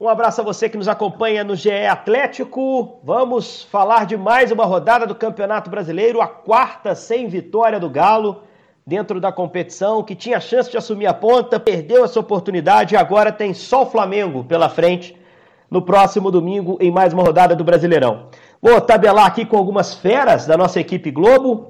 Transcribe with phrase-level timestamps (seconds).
[0.00, 2.98] Um abraço a você que nos acompanha no GE Atlético.
[3.04, 8.42] Vamos falar de mais uma rodada do Campeonato Brasileiro, a quarta sem vitória do Galo
[8.84, 13.30] dentro da competição, que tinha chance de assumir a ponta, perdeu essa oportunidade e agora
[13.30, 15.16] tem só o Flamengo pela frente
[15.70, 18.30] no próximo domingo em mais uma rodada do Brasileirão.
[18.60, 21.68] Vou tabelar aqui com algumas feras da nossa equipe Globo,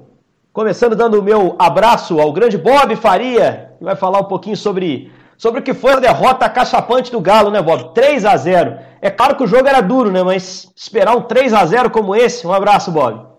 [0.51, 5.11] começando dando o meu abraço ao grande Bob Faria, que vai falar um pouquinho sobre
[5.37, 7.93] sobre o que foi a derrota cachapante do Galo, né, Bob?
[7.93, 10.23] 3 a 0 É claro que o jogo era duro, né?
[10.23, 13.35] Mas esperar um 3 a 0 como esse, um abraço, Bob.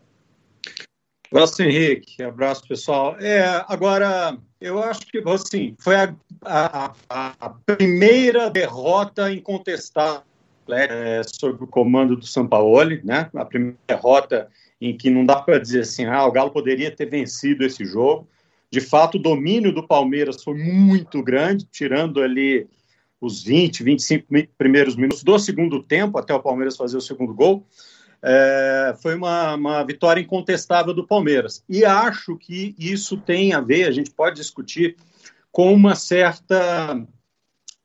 [1.31, 2.23] Abraço, Henrique.
[2.23, 3.17] Abraço, pessoal.
[3.19, 6.15] É, agora, eu acho que, assim, foi a,
[6.45, 10.23] a, a primeira derrota incontestável
[10.69, 13.29] é, sob o comando do Sampaoli, né?
[13.35, 14.49] A primeira derrota
[14.81, 18.29] em que não dá para dizer assim, ah, o Galo poderia ter vencido esse jogo.
[18.77, 22.69] De fato, o domínio do Palmeiras foi muito grande, tirando ali
[23.19, 27.67] os 20, 25 primeiros minutos do segundo tempo, até o Palmeiras fazer o segundo gol.
[28.23, 31.65] É, foi uma, uma, vitória incontestável do Palmeiras.
[31.67, 34.95] E acho que isso tem a ver, a gente pode discutir,
[35.51, 37.03] com uma certa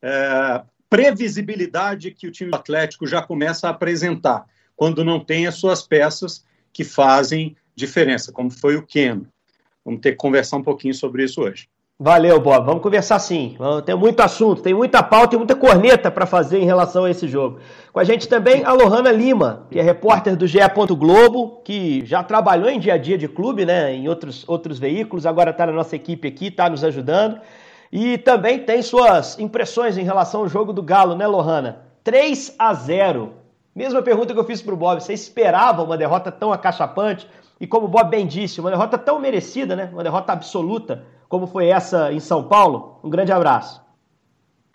[0.01, 4.45] é, previsibilidade que o time Atlético já começa a apresentar,
[4.75, 9.31] quando não tem as suas peças que fazem diferença, como foi o Keno.
[9.85, 11.67] Vamos ter que conversar um pouquinho sobre isso hoje.
[12.03, 12.65] Valeu, Bob.
[12.65, 13.55] Vamos conversar sim.
[13.85, 17.27] Tem muito assunto, tem muita pauta e muita corneta para fazer em relação a esse
[17.27, 17.59] jogo.
[17.93, 20.57] Com a gente também a Lohana Lima, que é repórter do GE.
[20.97, 25.27] Globo, que já trabalhou em dia a dia de clube, né, em outros, outros veículos,
[25.27, 27.39] agora está na nossa equipe aqui, está nos ajudando.
[27.91, 31.83] E também tem suas impressões em relação ao jogo do Galo, né, Lohana?
[32.03, 33.40] 3 a 0.
[33.73, 35.01] Mesma pergunta que eu fiz para o Bob.
[35.01, 37.27] Você esperava uma derrota tão acachapante?
[37.59, 39.89] E como o Bob bem disse, uma derrota tão merecida, né?
[39.93, 42.99] Uma derrota absoluta, como foi essa em São Paulo.
[43.03, 43.81] Um grande abraço.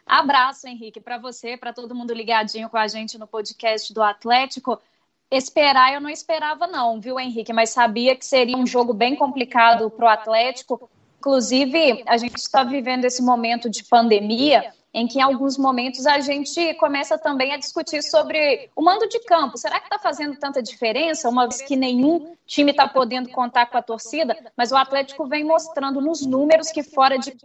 [0.06, 4.80] Abraço, Henrique, para você, para todo mundo ligadinho com a gente no podcast do Atlético.
[5.28, 7.52] Esperar eu não esperava não, viu, Henrique?
[7.52, 10.88] Mas sabia que seria um jogo bem complicado para o Atlético.
[11.18, 16.20] Inclusive, a gente está vivendo esse momento de pandemia em que em alguns momentos a
[16.20, 19.58] gente começa também a discutir sobre o mando de campo.
[19.58, 23.76] Será que está fazendo tanta diferença, uma vez que nenhum time está podendo contar com
[23.76, 24.34] a torcida?
[24.56, 27.36] Mas o Atlético vem mostrando nos números que fora de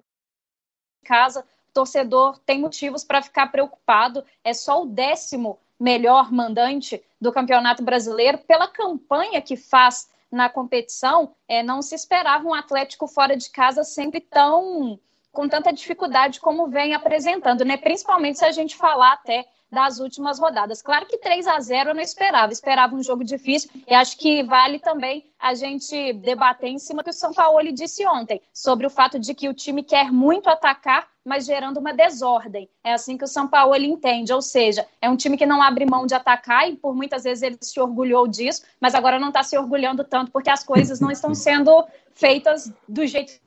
[1.04, 4.24] casa o torcedor tem motivos para ficar preocupado.
[4.46, 11.36] É só o décimo melhor mandante do Campeonato Brasileiro pela campanha que faz na competição.
[11.50, 14.98] É, não se esperava um Atlético fora de casa sempre tão
[15.32, 17.78] com tanta dificuldade como vem apresentando, né?
[17.78, 20.82] Principalmente se a gente falar até das últimas rodadas.
[20.82, 24.44] Claro que 3 a 0 eu não esperava, esperava um jogo difícil e acho que
[24.44, 28.86] vale também a gente debater em cima do que o São Paulo disse ontem, sobre
[28.86, 32.70] o fato de que o time quer muito atacar, mas gerando uma desordem.
[32.84, 35.86] É assim que o São Paulo entende, ou seja, é um time que não abre
[35.86, 39.42] mão de atacar e por muitas vezes ele se orgulhou disso, mas agora não está
[39.42, 43.40] se orgulhando tanto porque as coisas não estão sendo feitas do jeito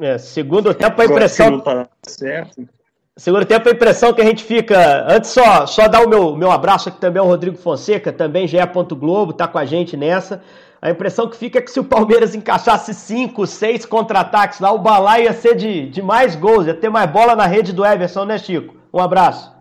[0.00, 1.60] é, segundo tempo, a impressão.
[1.60, 2.68] Tá certo.
[3.16, 5.06] Segundo tempo, a impressão que a gente fica.
[5.12, 8.56] Antes, só, só dar o meu, meu abraço aqui também ao Rodrigo Fonseca, também GE.
[8.96, 10.42] Globo, tá com a gente nessa.
[10.80, 14.78] A impressão que fica é que se o Palmeiras encaixasse cinco, seis contra-ataques lá, o
[14.78, 18.24] balaio ia ser de, de mais gols, ia ter mais bola na rede do Everson,
[18.24, 18.74] né, Chico?
[18.92, 19.52] Um abraço.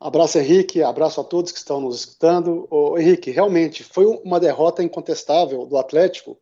[0.00, 0.82] Abraço, Henrique.
[0.82, 2.66] Abraço a todos que estão nos escutando.
[2.70, 6.38] Ô, Henrique, realmente foi uma derrota incontestável do Atlético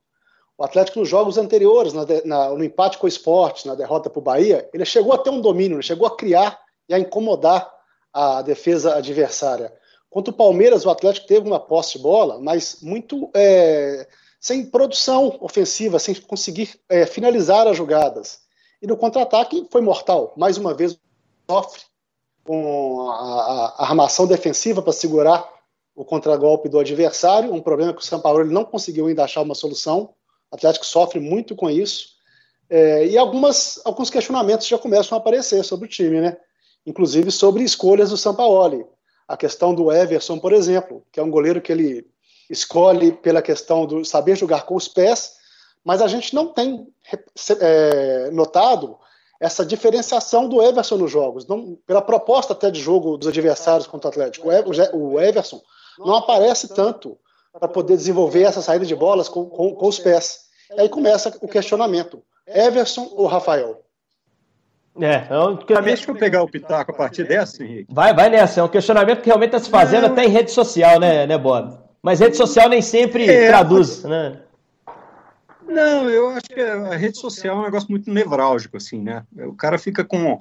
[0.63, 4.21] o Atlético, nos jogos anteriores, na, na, no empate com o esporte, na derrota para
[4.21, 6.57] o Bahia, ele chegou a ter um domínio, ele chegou a criar
[6.89, 7.69] e a incomodar
[8.13, 9.73] a defesa adversária.
[10.09, 14.07] Contra o Palmeiras, o Atlético teve uma posse de bola, mas muito é,
[14.39, 18.43] sem produção ofensiva, sem conseguir é, finalizar as jogadas.
[18.81, 20.33] E no contra-ataque foi mortal.
[20.37, 20.97] Mais uma vez,
[21.51, 21.81] sofre
[22.45, 23.15] com a,
[23.81, 25.45] a, armação defensiva para segurar
[25.93, 29.57] o contragolpe do adversário, um problema que o São Paulo não conseguiu ainda achar uma
[29.57, 30.15] solução.
[30.53, 32.11] O Atlético sofre muito com isso.
[32.69, 36.37] É, e algumas, alguns questionamentos já começam a aparecer sobre o time, né?
[36.87, 38.85] Inclusive sobre escolhas do Sampaoli.
[39.27, 42.07] A questão do Everson, por exemplo, que é um goleiro que ele
[42.51, 45.33] escolhe pela questão do saber jogar com os pés,
[45.83, 46.87] mas a gente não tem
[47.61, 48.99] é, notado
[49.41, 54.09] essa diferenciação do Everson nos jogos, não, pela proposta até de jogo dos adversários contra
[54.09, 54.49] o Atlético.
[54.93, 55.61] O Everson
[55.99, 57.19] não aparece tanto
[57.53, 60.52] para poder desenvolver essa saída de bolas com, com, com os pés.
[60.77, 63.83] E aí começa o questionamento: Everson ou Rafael?
[65.01, 65.57] É, é um...
[65.83, 67.87] Deixa eu pegar o pitaco a partir dessa, Henrique.
[67.91, 68.61] Vai, vai nessa.
[68.61, 70.13] É um questionamento que realmente está se fazendo Não.
[70.13, 71.79] até em rede social, né, né, Bob?
[72.03, 74.41] Mas rede social nem sempre é, traduz, né?
[75.67, 79.25] Não, eu acho que a rede social é um negócio muito nevrálgico, assim, né?
[79.35, 80.41] O cara fica com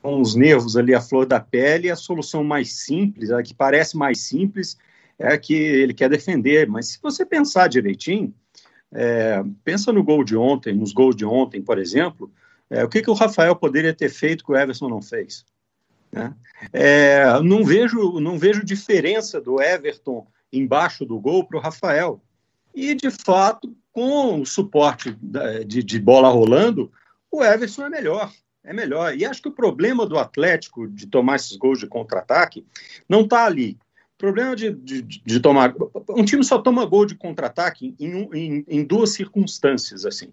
[0.00, 3.96] com os nervos ali à flor da pele, a solução mais simples, a que parece
[3.96, 4.76] mais simples,
[5.16, 6.68] é a que ele quer defender.
[6.68, 8.34] Mas se você pensar direitinho,
[8.92, 12.30] é, pensa no gol de ontem, nos gols de ontem, por exemplo,
[12.70, 15.44] é, o que, que o Rafael poderia ter feito que o Everson não fez?
[16.10, 16.34] Né?
[16.72, 22.20] É, não, vejo, não vejo diferença do Everton embaixo do gol para o Rafael.
[22.74, 25.16] E, de fato, com o suporte
[25.66, 26.90] de, de bola rolando,
[27.30, 28.32] o Everson é melhor
[28.64, 29.16] é melhor.
[29.16, 32.64] E acho que o problema do Atlético de tomar esses gols de contra-ataque
[33.08, 33.76] não está ali.
[34.22, 35.74] Problema de, de, de, tomar.
[36.10, 40.06] Um time só toma gol de contra-ataque em, em, em, duas circunstâncias.
[40.06, 40.28] assim.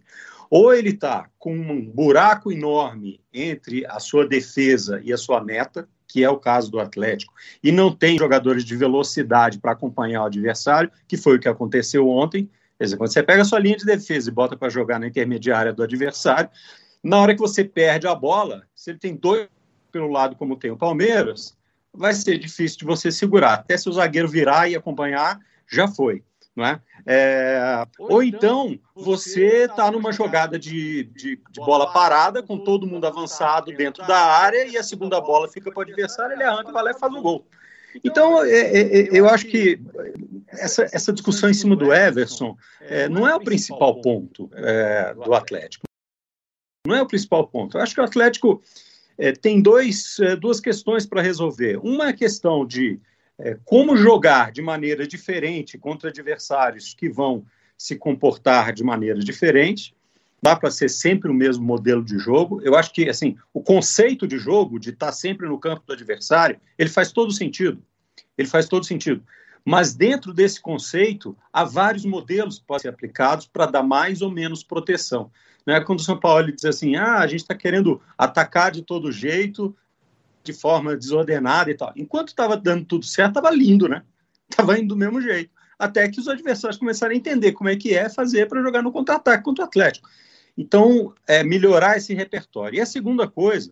[0.48, 5.90] Ou ele está com um buraco enorme entre a sua defesa e a sua meta,
[6.08, 7.34] que é o caso do Atlético,
[7.64, 12.08] e não tem jogadores de velocidade para acompanhar o adversário, que foi o que aconteceu
[12.08, 12.48] ontem.
[12.78, 15.08] Quer dizer, quando você pega a sua linha de defesa e bota para jogar na
[15.08, 16.52] intermediária do adversário,
[17.04, 19.48] na hora que você perde a bola, se ele tem dois
[19.92, 21.58] pelo lado, como tem o Palmeiras,
[21.94, 23.54] vai ser difícil de você segurar.
[23.54, 26.24] Até se o zagueiro virar e acompanhar, já foi.
[26.56, 26.82] Não é?
[27.06, 32.58] é ou, então, então você está tá numa jogada de, de, de, bola parada, com
[32.58, 36.44] todo mundo avançado dentro da área, e a segunda bola fica para o adversário, ele
[36.44, 37.48] arranca, vai lá e faz o gol.
[38.04, 39.80] Então, é, é, é, eu acho que
[40.50, 45.34] essa, essa discussão em cima do Everson é, não é o principal ponto é, do
[45.34, 45.90] Atlético
[46.88, 47.78] não é o principal ponto.
[47.78, 48.62] Eu acho que o Atlético
[49.20, 51.78] é, tem dois, é, duas questões para resolver.
[51.84, 53.00] Uma é a questão de
[53.38, 57.46] é, como jogar de maneira diferente contra adversários que vão
[57.78, 59.94] se comportar de maneira diferente.
[60.42, 62.62] Dá para ser sempre o mesmo modelo de jogo.
[62.64, 66.58] Eu acho que assim o conceito de jogo, de estar sempre no campo do adversário,
[66.78, 67.84] ele faz todo sentido.
[68.38, 69.22] Ele faz todo sentido.
[69.66, 74.32] Mas dentro desse conceito, há vários modelos que podem ser aplicados para dar mais ou
[74.32, 75.32] menos proteção.
[75.66, 75.80] Né?
[75.82, 79.76] Quando o São Paulo diz assim, ah, a gente está querendo atacar de todo jeito,
[80.44, 81.94] de forma desordenada e tal.
[81.96, 84.04] Enquanto estava dando tudo certo, estava lindo, né?
[84.50, 85.52] Estava indo do mesmo jeito.
[85.78, 88.92] Até que os adversários começaram a entender como é que é fazer para jogar no
[88.92, 90.10] contra-ataque contra o Atlético.
[90.58, 92.78] Então, é, melhorar esse repertório.
[92.78, 93.72] E a segunda coisa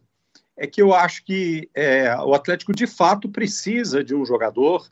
[0.55, 4.87] é que eu acho que é, o Atlético de fato precisa de um jogador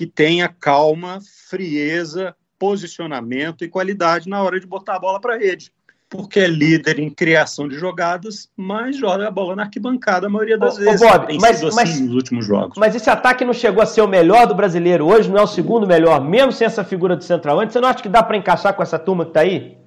[0.00, 5.38] que tenha calma, frieza, posicionamento e qualidade na hora de botar a bola para a
[5.38, 5.70] rede
[6.08, 10.56] porque é líder em criação de jogadas, mas joga a bola na arquibancada a maioria
[10.58, 11.02] das ô, vezes.
[11.02, 12.78] Ô Bob, Tem mas, sido assim mas, nos últimos jogos.
[12.78, 15.46] Mas esse ataque não chegou a ser o melhor do brasileiro hoje, não é o
[15.46, 17.74] segundo melhor, mesmo sem essa figura do centroavante.
[17.74, 19.78] Você não acha que dá para encaixar com essa turma que está aí?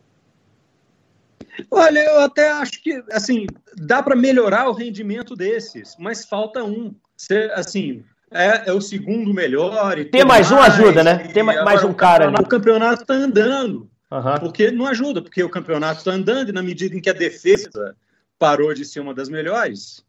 [1.72, 6.94] Olha, eu até acho que assim dá para melhorar o rendimento desses, mas falta um.
[7.18, 9.96] Você, assim, é, é, o segundo melhor.
[10.06, 11.20] Tem mais, mais um ajuda, né?
[11.28, 12.30] Tem mais um cara.
[12.30, 13.90] O campeonato está andando.
[14.12, 14.40] Uhum.
[14.40, 17.96] Porque não ajuda, porque o campeonato está andando e na medida em que a defesa
[18.38, 20.06] parou de ser uma das melhores,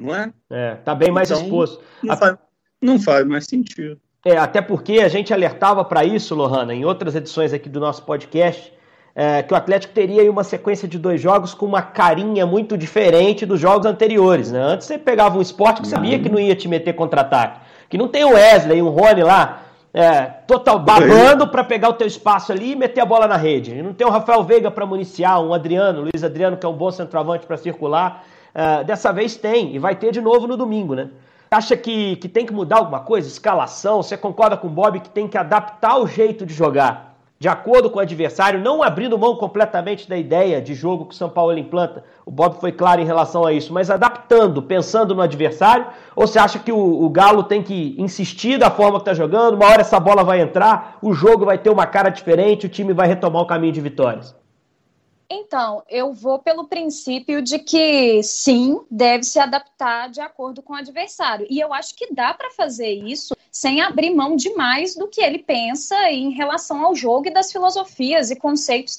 [0.00, 0.32] não é?
[0.48, 1.84] É, tá bem mais então, exposto.
[2.02, 2.16] Não, a...
[2.16, 2.38] faz,
[2.82, 4.00] não faz mais sentido.
[4.24, 8.02] É, até porque a gente alertava para isso, Lohana, em outras edições aqui do nosso
[8.04, 8.72] podcast,
[9.14, 13.44] é, que o Atlético teria uma sequência de dois jogos com uma carinha muito diferente
[13.44, 14.52] dos jogos anteriores.
[14.52, 14.60] Né?
[14.60, 17.60] Antes você pegava um esporte que sabia que não ia te meter contra-ataque.
[17.88, 19.62] Que não tem o Wesley, um Rony lá
[19.92, 23.82] é, total babando para pegar o teu espaço ali e meter a bola na rede.
[23.82, 26.90] Não tem o Rafael Veiga para municiar, um Adriano, Luiz Adriano, que é um bom
[26.90, 28.24] centroavante para circular.
[28.54, 31.08] É, dessa vez tem, e vai ter de novo no domingo, né?
[31.50, 33.26] Acha que, que tem que mudar alguma coisa?
[33.26, 34.02] Escalação?
[34.02, 37.09] Você concorda com o Bob que tem que adaptar o jeito de jogar?
[37.40, 41.16] De acordo com o adversário, não abrindo mão completamente da ideia de jogo que o
[41.16, 42.04] São Paulo implanta.
[42.26, 45.86] O Bob foi claro em relação a isso, mas adaptando, pensando no adversário.
[46.14, 49.54] Ou você acha que o, o Galo tem que insistir da forma que está jogando?
[49.54, 52.92] Uma hora essa bola vai entrar, o jogo vai ter uma cara diferente, o time
[52.92, 54.36] vai retomar o caminho de vitórias?
[55.30, 60.76] Então, eu vou pelo princípio de que sim, deve se adaptar de acordo com o
[60.76, 61.46] adversário.
[61.48, 65.38] E eu acho que dá para fazer isso sem abrir mão demais do que ele
[65.38, 68.96] pensa em relação ao jogo e das filosofias e conceitos.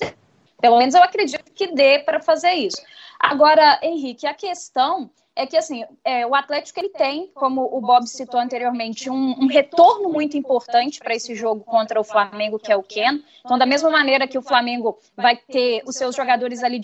[0.59, 2.81] Pelo menos eu acredito que dê para fazer isso.
[3.19, 8.05] Agora, Henrique, a questão é que assim, é, o Atlético ele tem, como o Bob
[8.07, 12.75] citou anteriormente, um, um retorno muito importante para esse jogo contra o Flamengo, que é
[12.75, 13.23] o Ken.
[13.39, 16.81] Então, da mesma maneira que o Flamengo vai ter os seus jogadores ali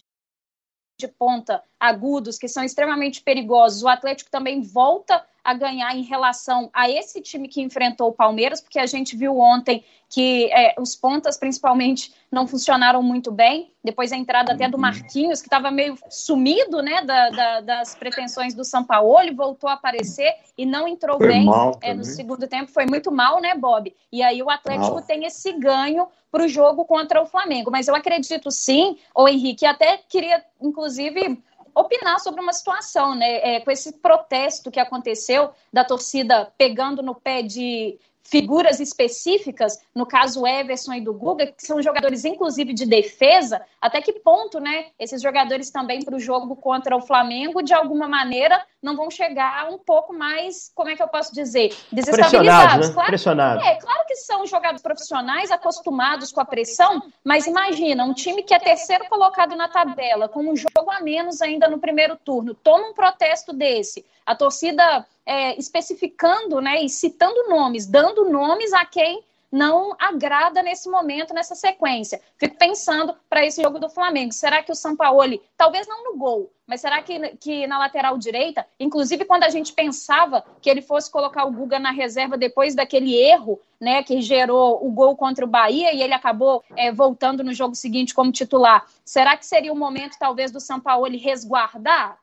[0.99, 6.69] de ponta agudos, que são extremamente perigosos, o Atlético também volta a ganhar em relação
[6.73, 10.93] a esse time que enfrentou o Palmeiras, porque a gente viu ontem que é, os
[10.93, 13.71] pontas, principalmente, não funcionaram muito bem.
[13.81, 14.81] Depois a entrada até do uhum.
[14.81, 19.73] Marquinhos, que estava meio sumido né, da, da, das pretensões do São Paulo, voltou a
[19.73, 21.47] aparecer e não entrou foi bem
[21.79, 22.69] é, no segundo tempo.
[22.69, 23.95] Foi muito mal, né, Bob?
[24.11, 25.01] E aí o Atlético mal.
[25.01, 27.71] tem esse ganho para o jogo contra o Flamengo.
[27.71, 31.41] Mas eu acredito sim, ou Henrique, até queria, inclusive
[31.79, 33.55] opinar sobre uma situação, né?
[33.55, 37.97] É, com esse protesto que aconteceu da torcida pegando no pé de
[38.29, 44.01] figuras específicas, no caso Everson e do Guga, que são jogadores inclusive de defesa, até
[44.01, 48.61] que ponto, né, esses jogadores também para o jogo contra o Flamengo, de alguma maneira,
[48.83, 52.89] não vão chegar um pouco mais, como é que eu posso dizer, desestabilizados.
[52.89, 52.93] Né?
[52.93, 53.65] Claro, Pressionados.
[53.65, 58.53] É, claro que são jogadores profissionais acostumados com a pressão, mas imagina, um time que
[58.53, 62.89] é terceiro colocado na tabela, com um jogo a menos ainda no primeiro turno, toma
[62.89, 69.23] um protesto desse, a torcida é, especificando né, e citando nomes, dando nomes a quem
[69.51, 72.21] não agrada nesse momento, nessa sequência.
[72.37, 74.33] Fico pensando para esse jogo do Flamengo.
[74.33, 78.65] Será que o Sampaoli, talvez não no gol, mas será que, que na lateral direita,
[78.79, 83.15] inclusive quando a gente pensava que ele fosse colocar o Guga na reserva depois daquele
[83.15, 87.53] erro, né, que gerou o gol contra o Bahia e ele acabou é, voltando no
[87.53, 92.17] jogo seguinte como titular, será que seria o momento talvez do Sampaoli resguardar?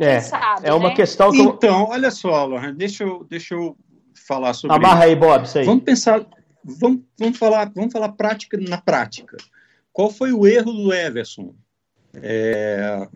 [0.00, 0.94] É, sabe, é uma né?
[0.94, 1.40] questão que...
[1.40, 3.76] Então, olha só, Lohan, deixa eu, deixa eu
[4.14, 5.66] falar sobre Amarra aí, Bob, isso aí.
[5.66, 6.26] Vamos pensar,
[6.64, 9.36] vamos, vamos, falar, vamos falar prática na prática.
[9.92, 11.54] Qual foi o erro do Everson
[12.14, 13.06] é,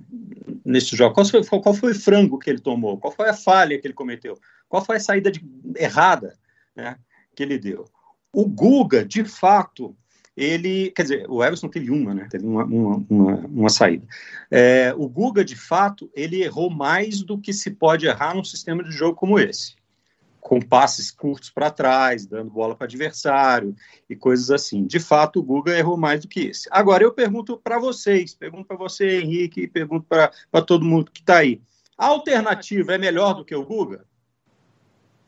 [0.65, 1.15] nesse jogo?
[1.15, 2.99] Qual foi, qual foi o frango que ele tomou?
[2.99, 4.39] Qual foi a falha que ele cometeu?
[4.69, 5.43] Qual foi a saída de,
[5.77, 6.37] errada
[6.77, 6.97] né,
[7.35, 7.87] que ele deu?
[8.31, 9.97] O Guga, de fato,
[10.37, 12.27] ele, quer dizer, o Everson teve uma, né?
[12.29, 14.07] Teve uma, uma, uma, uma saída.
[14.51, 18.83] É, o Guga, de fato, ele errou mais do que se pode errar num sistema
[18.83, 19.77] de jogo como esse,
[20.41, 23.77] com passes curtos para trás, dando bola para adversário
[24.11, 24.85] e coisas assim.
[24.85, 26.69] De fato, o Guga errou mais do que esse.
[26.71, 31.39] Agora eu pergunto para vocês, pergunto para você, Henrique, pergunto para todo mundo que está
[31.39, 31.61] aí.
[31.97, 34.05] A alternativa é melhor do que o Guga?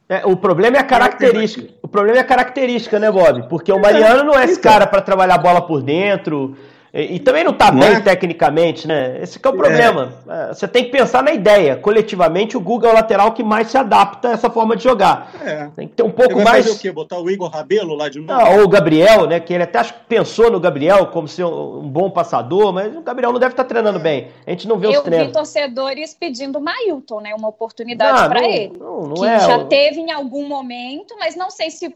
[0.08, 1.74] É, o problema é a característica.
[1.82, 3.48] O problema é a característica, né, Bob?
[3.48, 4.72] Porque o Mariano não é esse então.
[4.72, 6.56] cara para trabalhar a bola por dentro.
[6.96, 8.00] E, e também não está bem é?
[8.00, 9.18] tecnicamente, né?
[9.20, 10.14] Esse é o problema.
[10.26, 10.48] É.
[10.48, 11.76] Você tem que pensar na ideia.
[11.76, 15.30] Coletivamente, o Guga é o lateral que mais se adapta a essa forma de jogar.
[15.44, 15.68] É.
[15.76, 16.64] Tem que ter um pouco mais.
[16.64, 16.90] Fazer o quê?
[16.90, 18.32] Botar o Igor Rabelo lá de novo?
[18.32, 19.38] Não, ou o Gabriel, né?
[19.38, 22.96] Que ele até acho que pensou no Gabriel como ser um, um bom passador, mas
[22.96, 24.28] o Gabriel não deve estar treinando bem.
[24.46, 25.26] A gente não vê os treinos.
[25.26, 27.34] Eu vi torcedores pedindo o Mailton, né?
[27.34, 28.72] Uma oportunidade para ele.
[28.78, 31.94] Não, não que é, já teve em algum momento, mas não sei se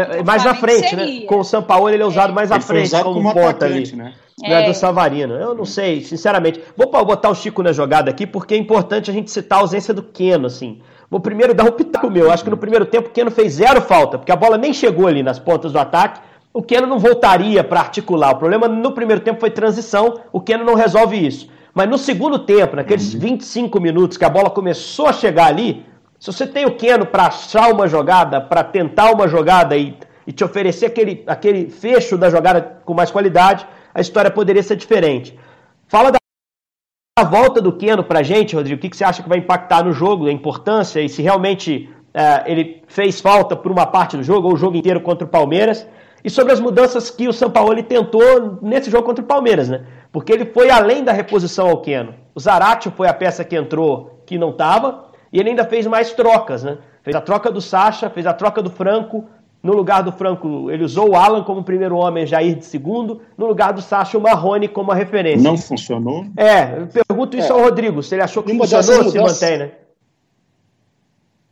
[0.00, 1.04] é, mais à frente, né?
[1.04, 1.20] seria.
[1.20, 1.26] né?
[1.26, 2.34] Com o São Paulo ele é usado é.
[2.34, 3.94] mais à frente como, como ponta ali.
[3.94, 4.14] Né?
[4.40, 4.66] Não é.
[4.66, 5.34] do Savarino.
[5.34, 6.60] Eu não sei, sinceramente.
[6.76, 9.92] Vou botar o Chico na jogada aqui, porque é importante a gente citar a ausência
[9.92, 10.80] do Keno, assim.
[11.10, 12.30] Vou primeiro dar um pitaco meu.
[12.30, 15.06] Acho que no primeiro tempo o Keno fez zero falta, porque a bola nem chegou
[15.06, 16.20] ali nas pontas do ataque.
[16.52, 18.32] O Keno não voltaria para articular.
[18.32, 20.20] O problema no primeiro tempo foi transição.
[20.32, 21.48] O Keno não resolve isso.
[21.74, 23.20] Mas no segundo tempo, naqueles uhum.
[23.20, 25.84] 25 minutos que a bola começou a chegar ali,
[26.18, 29.96] se você tem o Keno para achar uma jogada, para tentar uma jogada e,
[30.26, 34.76] e te oferecer aquele, aquele fecho da jogada com mais qualidade, a história poderia ser
[34.76, 35.38] diferente.
[35.86, 38.78] Fala da volta do Keno pra gente, Rodrigo.
[38.78, 41.88] O que, que você acha que vai impactar no jogo, a importância e se realmente
[42.12, 45.30] é, ele fez falta por uma parte do jogo ou o jogo inteiro contra o
[45.30, 45.86] Palmeiras?
[46.24, 49.84] E sobre as mudanças que o São Paulo tentou nesse jogo contra o Palmeiras, né?
[50.10, 52.12] Porque ele foi além da reposição ao Keno.
[52.34, 56.12] O Zaratio foi a peça que entrou que não estava, e ele ainda fez mais
[56.12, 56.78] trocas, né?
[57.02, 59.26] Fez a troca do Sacha, fez a troca do Franco,
[59.62, 63.20] no lugar do Franco, ele usou o Alan como primeiro homem, Jair de segundo.
[63.36, 65.42] No lugar do Sacha, o Marrone como a referência.
[65.42, 66.24] Não funcionou?
[66.36, 67.56] É, eu pergunto isso é.
[67.56, 69.72] ao Rodrigo, se ele achou que nenhuma funcionou ou se mantém, né?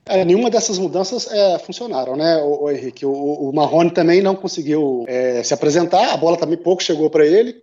[0.08, 3.04] É, nenhuma dessas mudanças é, funcionaram, né, o, o Henrique?
[3.04, 7.26] O, o, Marrone também não conseguiu é, se apresentar, a bola também pouco chegou para
[7.26, 7.56] ele.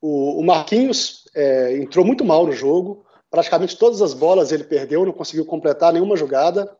[0.00, 5.06] O, o Marquinhos é, entrou muito mal no jogo, praticamente todas as bolas ele perdeu,
[5.06, 6.70] não conseguiu completar nenhuma jogada.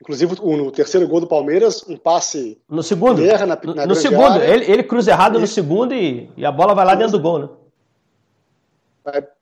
[0.00, 2.58] Inclusive, no terceiro gol do Palmeiras, um passe.
[2.66, 3.22] No segundo.
[3.22, 4.42] Erra na, na no segundo.
[4.42, 7.38] Ele, ele, cruza errado no segundo e, e, a bola vai lá dentro do gol,
[7.38, 7.48] né?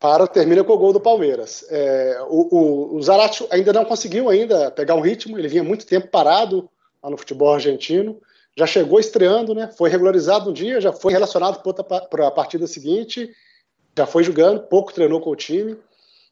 [0.00, 1.64] Para, termina com o gol do Palmeiras.
[1.70, 5.86] É, o, o, o Zarate ainda não conseguiu ainda pegar um ritmo, ele vinha muito
[5.86, 6.68] tempo parado
[7.00, 8.20] lá no futebol argentino.
[8.56, 9.70] Já chegou estreando, né?
[9.78, 11.62] Foi regularizado um dia, já foi relacionado
[12.10, 13.30] para a partida seguinte,
[13.96, 15.76] já foi jogando, pouco treinou com o time.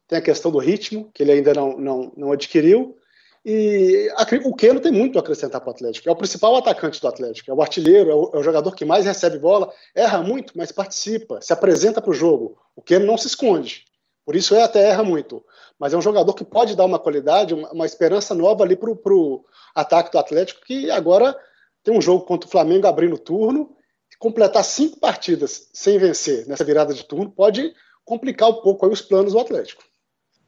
[0.07, 2.97] Tem a questão do ritmo, que ele ainda não, não, não adquiriu.
[3.45, 4.11] E
[4.43, 6.09] o Keno tem muito a acrescentar para o Atlético.
[6.09, 8.83] É o principal atacante do Atlético, é o artilheiro, é o, é o jogador que
[8.83, 12.57] mais recebe bola, erra muito, mas participa, se apresenta para o jogo.
[12.75, 13.85] O Keno não se esconde.
[14.25, 15.41] Por isso é até erra muito.
[15.79, 18.91] Mas é um jogador que pode dar uma qualidade, uma, uma esperança nova ali para
[18.91, 21.33] o ataque do Atlético, que agora
[21.81, 23.73] tem um jogo contra o Flamengo abrindo turno.
[24.19, 27.73] Completar cinco partidas sem vencer nessa virada de turno pode
[28.03, 29.86] complicar um pouco os planos do Atlético.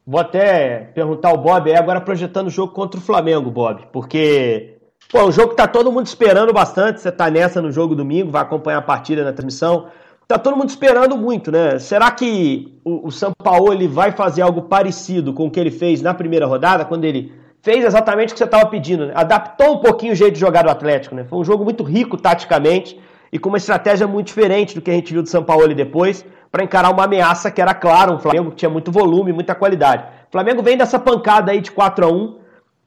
[0.09, 4.79] Vou até perguntar ao Bob aí, agora projetando o jogo contra o Flamengo, Bob, porque
[5.11, 8.31] pô, o jogo que tá todo mundo esperando bastante, você tá nessa no jogo domingo,
[8.31, 9.85] vai acompanhar a partida na transmissão.
[10.27, 11.77] tá todo mundo esperando muito, né?
[11.77, 15.69] Será que o, o São Paulo ele vai fazer algo parecido com o que ele
[15.69, 19.13] fez na primeira rodada, quando ele fez exatamente o que você estava pedindo, né?
[19.15, 21.23] adaptou um pouquinho o jeito de jogar do Atlético, né?
[21.23, 22.99] Foi um jogo muito rico taticamente
[23.31, 26.25] e com uma estratégia muito diferente do que a gente viu do São Paulo depois
[26.51, 30.03] para encarar uma ameaça que era clara, um Flamengo que tinha muito volume, muita qualidade.
[30.29, 32.37] O Flamengo vem dessa pancada aí de 4 a 1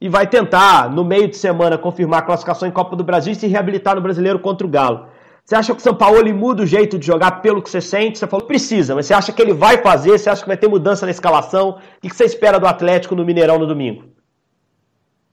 [0.00, 3.36] e vai tentar no meio de semana confirmar a classificação em Copa do Brasil e
[3.36, 5.06] se reabilitar no Brasileiro contra o Galo.
[5.44, 8.18] Você acha que o São Paulo muda o jeito de jogar pelo que você sente?
[8.18, 10.18] Você falou precisa, mas você acha que ele vai fazer?
[10.18, 11.78] Você acha que vai ter mudança na escalação?
[11.98, 14.04] O que você espera do Atlético no Mineirão no domingo?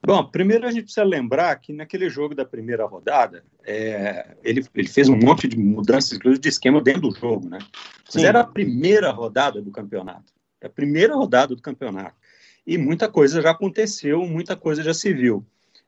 [0.02, 4.88] Bom, primeiro a gente precisa lembrar que naquele jogo da primeira rodada, é, ele, ele
[4.88, 7.60] fez um monte de mudanças, inclusive de esquema dentro do jogo, né?
[8.14, 10.34] Mas era a primeira rodada do campeonato.
[10.62, 12.16] É a primeira rodada do campeonato.
[12.66, 15.46] E muita coisa já aconteceu, muita coisa já se viu.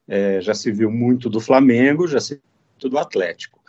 [0.08, 3.62] É, já se viu muito do Flamengo, já se viu muito do Atlético.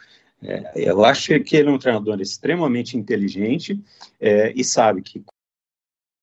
[0.43, 3.81] É, eu acho que ele é um treinador extremamente inteligente
[4.21, 5.25] é, e sabe que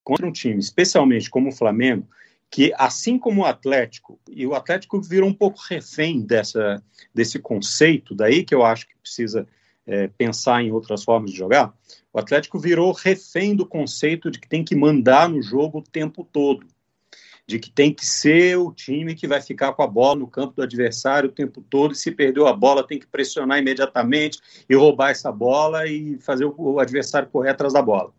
[0.03, 2.07] contra um time, especialmente como o Flamengo,
[2.49, 6.81] que assim como o Atlético, e o Atlético virou um pouco refém dessa,
[7.13, 9.47] desse conceito daí, que eu acho que precisa
[9.85, 11.73] é, pensar em outras formas de jogar,
[12.11, 16.23] o Atlético virou refém do conceito de que tem que mandar no jogo o tempo
[16.23, 16.65] todo
[17.49, 20.53] de que tem que ser o time que vai ficar com a bola no campo
[20.53, 24.39] do adversário o tempo todo, e se perdeu a bola tem que pressionar imediatamente
[24.69, 28.13] e roubar essa bola e fazer o adversário correr atrás da bola.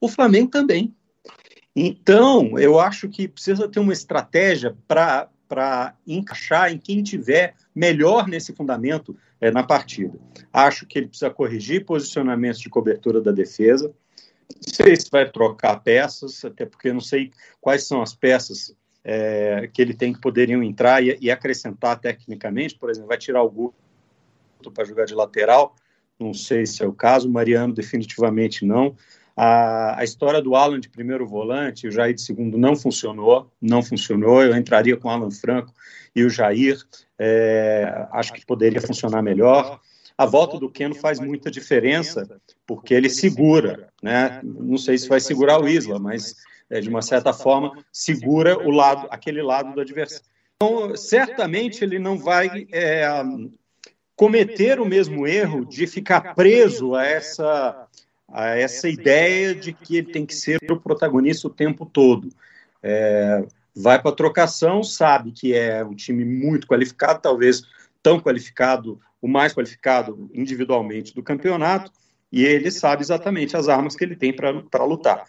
[0.00, 0.94] O Flamengo também.
[1.74, 8.52] Então, eu acho que precisa ter uma estratégia para encaixar em quem tiver melhor nesse
[8.52, 10.18] fundamento é, na partida.
[10.52, 13.92] Acho que ele precisa corrigir posicionamentos de cobertura da defesa,
[14.54, 19.68] não sei se vai trocar peças, até porque não sei quais são as peças é,
[19.72, 22.76] que ele tem que poderiam entrar e, e, acrescentar tecnicamente.
[22.76, 23.74] Por exemplo, vai tirar o Guto
[24.72, 25.74] para jogar de lateral,
[26.18, 27.28] não sei se é o caso.
[27.28, 28.96] Mariano, definitivamente não.
[29.36, 33.82] A, a, história do Alan de primeiro volante, o Jair de segundo não funcionou, não
[33.82, 34.42] funcionou.
[34.42, 35.72] Eu entraria com o Alan Franco
[36.14, 36.78] e o Jair,
[37.18, 39.80] é, acho que poderia funcionar melhor
[40.16, 44.40] a volta do Keno faz muita diferença, porque ele segura, né?
[44.44, 46.36] Não sei se vai segurar o Isla, mas
[46.70, 50.24] é, de uma certa forma segura o lado, aquele lado do adversário.
[50.56, 53.08] Então, certamente ele não vai é,
[54.14, 57.88] cometer o mesmo erro de ficar preso a essa
[58.28, 62.28] a essa ideia de que ele tem que ser o protagonista o tempo todo.
[62.82, 67.62] É, vai para a trocação, sabe que é um time muito qualificado, talvez
[68.02, 71.90] tão qualificado o mais qualificado individualmente do campeonato,
[72.30, 75.24] e ele sabe exatamente as armas que ele tem para lutar.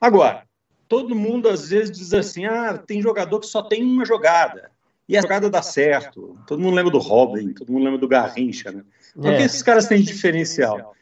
[0.00, 0.44] Agora,
[0.88, 4.70] todo mundo às vezes diz assim: ah, tem jogador que só tem uma jogada.
[5.08, 6.38] E a jogada dá certo.
[6.46, 8.84] Todo mundo lembra do Robin, todo mundo lembra do Garrincha, né?
[9.16, 9.38] Então, é.
[9.38, 10.94] que esses caras têm diferencial?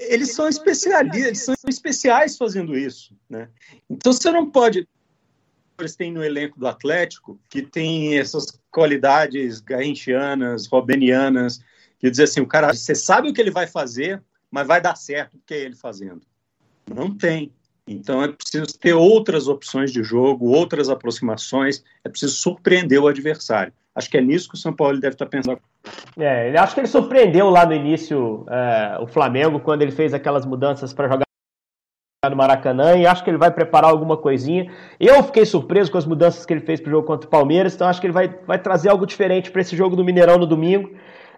[0.00, 3.48] Eles são especialistas, eles são especiais fazendo isso, né?
[3.88, 4.88] Então você não pode
[5.78, 11.62] eles têm no elenco do Atlético que tem essas qualidades garrinchianas, robenianas,
[11.98, 14.96] que dizer assim, o cara, você sabe o que ele vai fazer, mas vai dar
[14.96, 16.22] certo o que é ele fazendo.
[16.94, 17.52] Não tem.
[17.86, 23.72] Então é preciso ter outras opções de jogo, outras aproximações, é preciso surpreender o adversário.
[23.94, 25.60] Acho que é nisso que o São Paulo deve estar pensando.
[26.18, 30.14] É, ele acho que ele surpreendeu lá no início é, o Flamengo quando ele fez
[30.14, 31.24] aquelas mudanças para jogar
[32.28, 34.70] no Maracanã e acho que ele vai preparar alguma coisinha.
[34.98, 37.74] Eu fiquei surpreso com as mudanças que ele fez para o jogo contra o Palmeiras,
[37.74, 40.46] então acho que ele vai, vai trazer algo diferente para esse jogo do Mineirão no
[40.46, 40.90] domingo.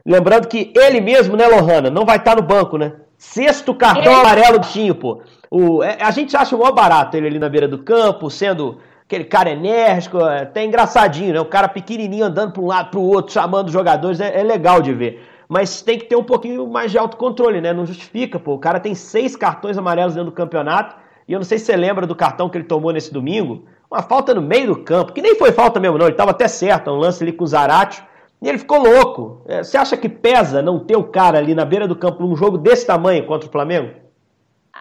[0.04, 2.94] Lembrando que ele mesmo, né, Lohana, não vai estar no banco, né?
[3.16, 5.22] Sexto cartão amarelo do Tinho, pô.
[5.48, 8.80] O, é, a gente acha o maior barato ele ali na beira do campo, sendo
[9.12, 11.40] aquele cara enérgico, é, até engraçadinho, né?
[11.40, 14.42] O cara pequenininho andando para um lado para o outro, chamando os jogadores, é, é,
[14.42, 15.22] legal de ver.
[15.46, 17.74] Mas tem que ter um pouquinho mais de autocontrole, né?
[17.74, 18.54] Não justifica, pô.
[18.54, 20.96] O cara tem seis cartões amarelos dentro do campeonato,
[21.28, 24.00] e eu não sei se você lembra do cartão que ele tomou nesse domingo, uma
[24.00, 26.06] falta no meio do campo, que nem foi falta mesmo, não.
[26.06, 28.02] Ele estava até certo, um lance ali com o Zarate
[28.40, 29.42] e ele ficou louco.
[29.46, 32.34] É, você acha que pesa não ter o cara ali na beira do campo num
[32.34, 33.90] jogo desse tamanho contra o Flamengo?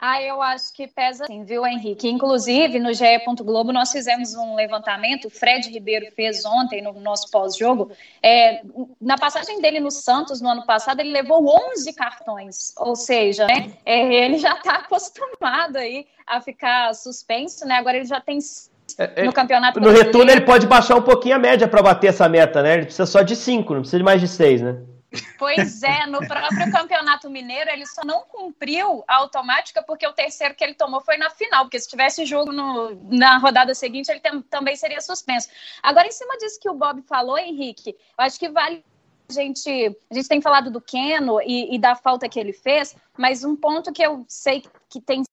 [0.03, 2.09] Ah, eu acho que pesa sim, viu, Henrique?
[2.09, 3.05] Inclusive, no GE.
[3.43, 7.91] Globo, nós fizemos um levantamento, o Fred Ribeiro fez ontem no nosso pós-jogo.
[8.21, 8.63] É,
[8.99, 13.73] na passagem dele no Santos, no ano passado, ele levou 11 cartões, ou seja, né,
[13.85, 17.75] é, ele já está acostumado aí a ficar suspenso, né?
[17.75, 18.39] Agora ele já tem
[18.97, 22.07] é, é, no campeonato No retorno ele pode baixar um pouquinho a média para bater
[22.07, 22.73] essa meta, né?
[22.73, 24.77] Ele precisa só de 5, não precisa de mais de 6, né?
[25.37, 30.55] Pois é, no próprio Campeonato Mineiro ele só não cumpriu a automática porque o terceiro
[30.55, 34.21] que ele tomou foi na final, porque se tivesse jogo no, na rodada seguinte ele
[34.21, 35.49] tem, também seria suspenso.
[35.83, 38.83] Agora, em cima disso que o Bob falou, Henrique, eu acho que vale
[39.29, 43.43] gente, a gente tem falado do Keno e, e da falta que ele fez, mas
[43.43, 45.23] um ponto que eu sei que tem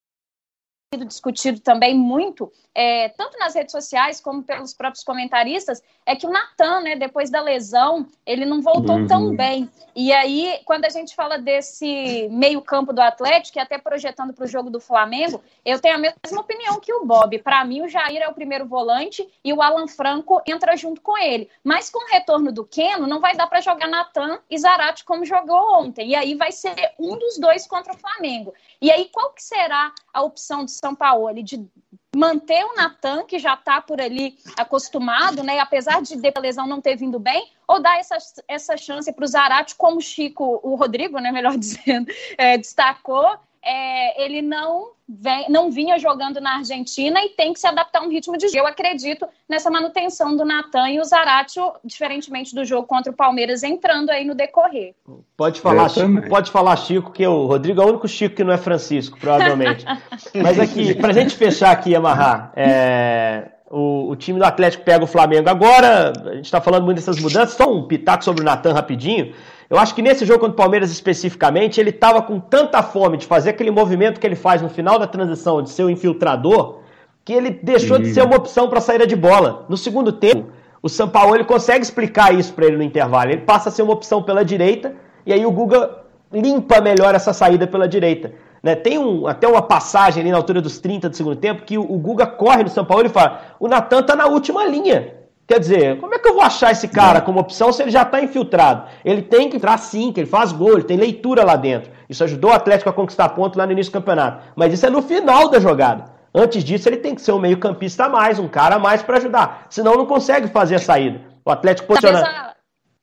[0.92, 6.26] sido discutido também muito, é, tanto nas redes sociais como pelos próprios comentaristas, é que
[6.26, 9.06] o Natan, né, depois da lesão, ele não voltou uhum.
[9.06, 9.68] tão bem.
[9.94, 14.48] E aí, quando a gente fala desse meio-campo do Atlético, e até projetando para o
[14.48, 17.38] jogo do Flamengo, eu tenho a mesma opinião que o Bob.
[17.40, 21.18] Para mim, o Jair é o primeiro volante e o Alan Franco entra junto com
[21.18, 21.50] ele.
[21.62, 25.26] Mas com o retorno do Keno, não vai dar para jogar Natan e Zarate como
[25.26, 26.10] jogou ontem.
[26.10, 28.54] E aí vai ser um dos dois contra o Flamengo.
[28.80, 31.32] E aí, qual que será a opção de São Paulo?
[31.42, 31.68] De
[32.16, 35.60] manter o Natan, que já está por ali acostumado, né?
[35.60, 38.16] Apesar de a lesão não ter vindo bem, ou dar essa,
[38.48, 43.38] essa chance para o Zarate, como o Chico, o Rodrigo, né, melhor dizendo, é, destacou,
[43.68, 48.02] é, ele não, vem, não vinha jogando na Argentina e tem que se adaptar a
[48.02, 48.60] um ritmo de jogo.
[48.60, 53.62] Eu acredito nessa manutenção do Natan e o Zarate, diferentemente do jogo contra o Palmeiras,
[53.62, 54.94] entrando aí no decorrer.
[55.36, 58.54] Pode falar, Chico, pode falar, Chico, que o Rodrigo é o único Chico que não
[58.54, 59.84] é Francisco, provavelmente.
[60.34, 64.82] Mas aqui, para a gente fechar aqui e amarrar, é, o, o, time do Atlético
[64.82, 66.12] pega o Flamengo agora.
[66.24, 67.54] A gente está falando muito dessas mudanças.
[67.54, 69.34] Só um pitaco sobre o Natan rapidinho.
[69.70, 73.26] Eu acho que nesse jogo contra o Palmeiras especificamente, ele estava com tanta fome de
[73.26, 76.80] fazer aquele movimento que ele faz no final da transição, de ser o infiltrador,
[77.22, 79.66] que ele deixou de ser uma opção para saída de bola.
[79.68, 80.50] No segundo tempo,
[80.82, 83.30] o São Paulo ele consegue explicar isso para ele no intervalo.
[83.30, 84.94] Ele passa a ser uma opção pela direita
[85.26, 85.98] e aí o Guga
[86.32, 88.32] limpa melhor essa saída pela direita.
[88.62, 88.74] Né?
[88.74, 91.82] Tem um, até uma passagem ali na altura dos 30 do segundo tempo que o,
[91.82, 95.14] o Guga corre no São Paulo e fala: o Natan tá na última linha.
[95.48, 98.02] Quer dizer, como é que eu vou achar esse cara como opção se ele já
[98.02, 98.86] está infiltrado?
[99.02, 101.90] Ele tem que entrar sim, que ele faz gol, ele tem leitura lá dentro.
[102.06, 104.44] Isso ajudou o Atlético a conquistar ponto lá no início do campeonato.
[104.54, 106.04] Mas isso é no final da jogada.
[106.34, 109.16] Antes disso, ele tem que ser um meio-campista a mais, um cara a mais para
[109.16, 109.66] ajudar.
[109.70, 111.22] Senão não consegue fazer a saída.
[111.42, 112.20] O Atlético posiciona.
[112.20, 112.52] A...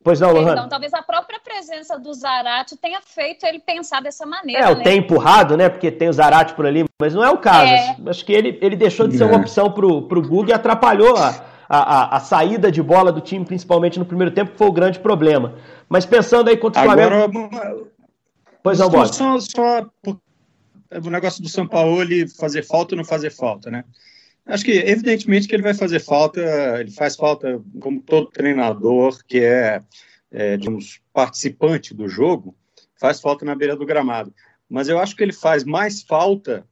[0.04, 0.68] Pois não, Lohan.
[0.68, 4.70] talvez a própria presença do Zarate tenha feito ele pensar dessa maneira.
[4.70, 4.84] É, né?
[4.84, 5.68] tem empurrado, né?
[5.68, 7.72] Porque tem o Zarate por ali, mas não é o caso.
[7.74, 7.98] É.
[8.06, 9.38] Acho que ele, ele deixou de ser uma é.
[9.38, 13.46] opção pro, pro Bug e atrapalhou a a, a, a, saída de bola do time,
[13.46, 15.56] principalmente no primeiro tempo, que foi o grande problema.
[15.90, 17.88] Mas pensando aí contra o Agora, Flamengo.
[18.64, 19.14] Pois não, Bob.
[19.14, 19.90] Só, só
[21.04, 23.84] o negócio do São Paulo ele fazer falta ou não fazer falta, né?
[24.46, 26.40] Acho que, evidentemente, que ele vai fazer falta,
[26.80, 29.82] ele faz falta, como todo treinador que é,
[30.32, 32.56] é digamos, participante do jogo,
[33.00, 34.34] faz falta na beira do gramado.
[34.70, 36.64] Mas eu acho que ele faz mais falta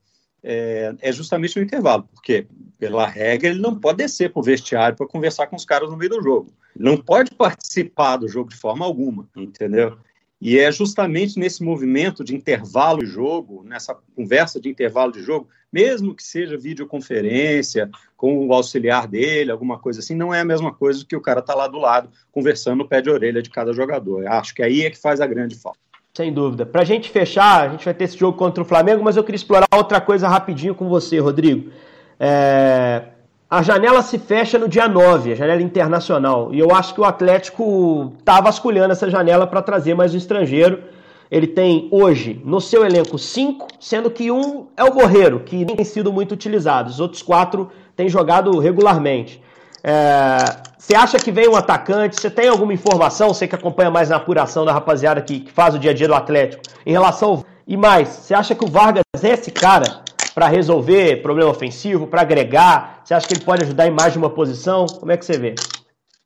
[0.44, 2.46] é, é justamente no intervalo, porque,
[2.78, 5.98] pela regra, ele não pode descer para o vestiário para conversar com os caras no
[5.98, 6.52] meio do jogo.
[6.76, 9.98] Não pode participar do jogo de forma alguma, entendeu?
[10.42, 15.48] E é justamente nesse movimento de intervalo de jogo, nessa conversa de intervalo de jogo,
[15.72, 20.74] mesmo que seja videoconferência com o auxiliar dele, alguma coisa assim, não é a mesma
[20.74, 23.72] coisa que o cara tá lá do lado conversando no pé de orelha de cada
[23.72, 24.24] jogador.
[24.24, 25.80] Eu acho que aí é que faz a grande falta.
[26.16, 26.64] Sem dúvida.
[26.64, 29.24] Para a gente fechar, a gente vai ter esse jogo contra o Flamengo, mas eu
[29.24, 31.72] queria explorar outra coisa rapidinho com você, Rodrigo.
[32.20, 33.06] É...
[33.50, 36.54] A janela se fecha no dia 9, a janela internacional.
[36.54, 40.84] E eu acho que o Atlético está vasculhando essa janela para trazer mais um estrangeiro.
[41.32, 45.76] Ele tem hoje no seu elenco cinco, sendo que um é o Borreiro, que nem
[45.76, 46.92] tem sido muito utilizado.
[46.92, 49.42] Os outros quatro têm jogado regularmente.
[49.84, 50.38] É,
[50.84, 52.20] você acha que vem um atacante?
[52.20, 53.34] Você tem alguma informação?
[53.34, 56.10] Você que acompanha mais na apuração da rapaziada que, que faz o dia a dia
[56.10, 57.46] do Atlético, em relação ao...
[57.66, 60.04] E mais, você acha que o Vargas é esse cara
[60.36, 63.02] para resolver problema ofensivo, para agregar?
[63.02, 64.86] Você acha que ele pode ajudar em mais de uma posição?
[64.86, 65.56] Como é que você vê?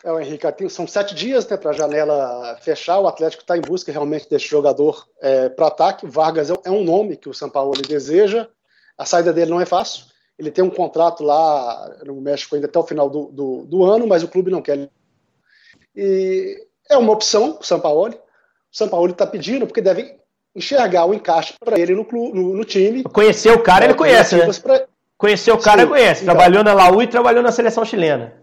[0.04, 2.98] É, o Henrique, são sete dias né, para a janela fechar.
[3.00, 6.08] O Atlético está em busca realmente desse jogador é, para ataque.
[6.08, 8.48] Vargas é, é um nome que o São Paulo deseja.
[8.98, 10.06] A saída dele não é fácil.
[10.38, 14.06] Ele tem um contrato lá no México ainda até o final do, do, do ano,
[14.06, 14.90] mas o clube não quer.
[15.96, 18.14] E é uma opção para o São Paulo.
[18.14, 18.16] O
[18.78, 20.16] São Paulo está pedindo porque deve
[20.56, 23.04] enxergar o encaixe para ele no, no, no, time.
[23.04, 24.48] Conhecer o cara, ele conhece, né?
[24.62, 24.86] Pra...
[25.18, 26.24] Conhecer o cara, Sim, ele conhece.
[26.24, 28.34] Então, trabalhou na Laú e trabalhou na seleção chilena.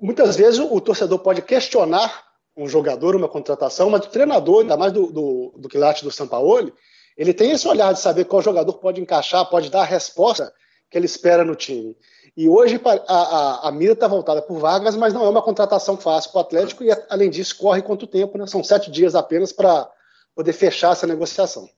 [0.00, 2.24] Muitas vezes o torcedor pode questionar
[2.56, 6.26] um jogador, uma contratação, mas o treinador, ainda mais do, do, do quilate do São
[6.26, 6.72] Paulo,
[7.16, 10.52] ele tem esse olhar de saber qual jogador pode encaixar, pode dar a resposta
[10.90, 11.96] que ele espera no time.
[12.36, 15.96] E hoje a, a, a mira está voltada por Vargas, mas não é uma contratação
[15.96, 18.46] fácil para o Atlético e, além disso, corre quanto tempo, né?
[18.46, 19.88] São sete dias apenas para
[20.34, 21.68] poder fechar essa negociação.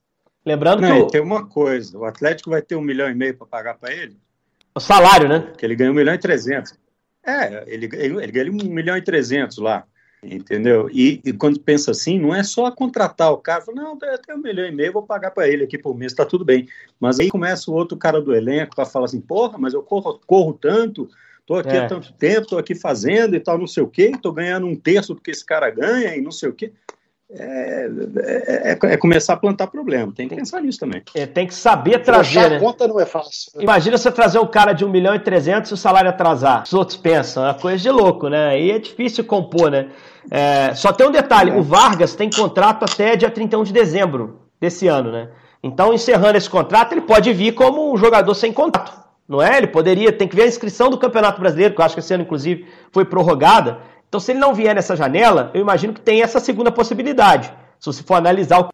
[0.45, 1.03] Lembrando não, que.
[1.03, 1.07] O...
[1.07, 4.17] Tem uma coisa: o Atlético vai ter um milhão e meio para pagar para ele.
[4.75, 5.41] O salário, né?
[5.41, 6.75] Porque ele ganhou um milhão e trezentos.
[7.25, 9.85] É, ele, ele, ele ganhou um milhão e trezentos lá.
[10.23, 10.89] Entendeu?
[10.93, 14.39] E, e, quando pensa assim, não é só contratar o cara, fala, não, tem um
[14.39, 16.69] milhão e meio, vou pagar para ele aqui por mês, tá tudo bem.
[17.01, 20.21] Mas aí começa o outro cara do elenco para falar assim, porra, mas eu corro,
[20.25, 21.09] corro tanto,
[21.43, 21.79] Estou aqui é.
[21.79, 24.77] há tanto tempo, estou aqui fazendo e tal, não sei o quê, estou ganhando um
[24.77, 26.73] terço do que esse cara ganha e não sei o quê.
[27.35, 30.13] É, é, é, é, começar a plantar problema.
[30.15, 31.03] Tem que pensar nisso também.
[31.15, 32.51] É, tem que saber trazer.
[32.51, 32.57] Né?
[32.57, 33.53] A conta não é fácil.
[33.59, 36.65] Imagina você trazer um cara de 1 milhão e 300 e o salário atrasar.
[36.65, 38.49] Os outros pensam, é uma coisa de louco, né?
[38.49, 39.89] Aí é difícil compor, né?
[40.31, 44.87] É, só tem um detalhe: o Vargas tem contrato até dia 31 de dezembro desse
[44.87, 45.29] ano, né?
[45.63, 49.01] Então, encerrando esse contrato, ele pode vir como um jogador sem contrato.
[49.29, 49.57] Não é?
[49.57, 52.13] Ele poderia, tem que ver a inscrição do Campeonato Brasileiro, que eu acho que esse
[52.13, 53.79] ano, inclusive, foi prorrogada.
[54.13, 57.51] Então, se ele não vier nessa janela, eu imagino que tem essa segunda possibilidade.
[57.81, 58.69] Se você for analisar o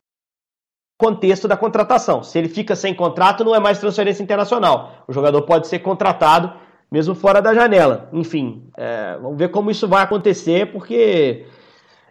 [0.99, 2.25] contexto da contratação.
[2.25, 5.05] Se ele fica sem contrato, não é mais transferência internacional.
[5.07, 6.53] O jogador pode ser contratado
[6.91, 8.09] mesmo fora da janela.
[8.13, 11.47] Enfim, é, vamos ver como isso vai acontecer, porque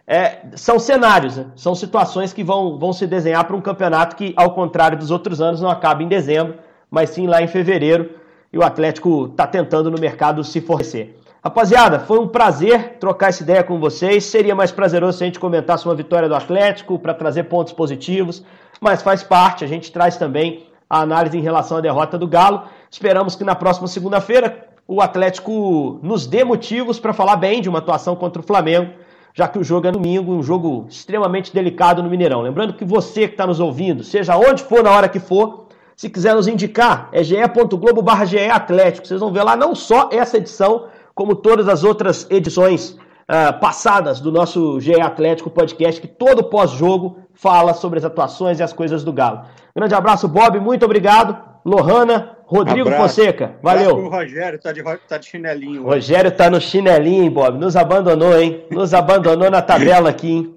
[0.06, 1.48] é, são cenários, né?
[1.54, 5.42] são situações que vão, vão se desenhar para um campeonato que, ao contrário dos outros
[5.42, 6.54] anos, não acaba em dezembro,
[6.90, 8.08] mas sim lá em fevereiro.
[8.50, 11.17] E o Atlético está tentando no mercado se fornecer.
[11.42, 14.24] Rapaziada, foi um prazer trocar essa ideia com vocês.
[14.24, 18.42] Seria mais prazeroso se a gente comentasse uma vitória do Atlético para trazer pontos positivos,
[18.80, 22.64] mas faz parte, a gente traz também a análise em relação à derrota do Galo.
[22.90, 27.78] Esperamos que na próxima segunda-feira o Atlético nos dê motivos para falar bem de uma
[27.78, 28.90] atuação contra o Flamengo,
[29.32, 32.40] já que o jogo é domingo, um jogo extremamente delicado no Mineirão.
[32.40, 36.10] Lembrando que você que está nos ouvindo, seja onde for, na hora que for, se
[36.10, 39.06] quiser nos indicar, é ge.globo barra Atlético.
[39.06, 40.86] Vocês vão ver lá não só essa edição,
[41.18, 47.18] como todas as outras edições uh, passadas do nosso GE Atlético Podcast, que todo pós-jogo
[47.34, 49.40] fala sobre as atuações e as coisas do Galo.
[49.74, 51.36] Grande abraço, Bob, muito obrigado.
[51.64, 53.16] Lohana, Rodrigo abraço.
[53.16, 53.96] Fonseca, valeu.
[53.96, 55.82] O Rogério tá de, tá de chinelinho.
[55.82, 57.58] Rogério tá no chinelinho, hein, Bob.
[57.58, 58.64] Nos abandonou, hein?
[58.70, 60.54] Nos abandonou na tabela aqui, hein?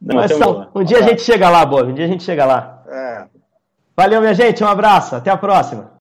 [0.00, 1.90] Não, Mas são, um dia a gente chega lá, Bob.
[1.90, 2.82] Um dia a gente chega lá.
[2.88, 3.24] É.
[3.94, 4.64] Valeu, minha gente.
[4.64, 5.14] Um abraço.
[5.14, 5.92] Até a próxima.